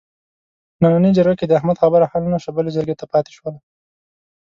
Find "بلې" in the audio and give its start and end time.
2.55-2.71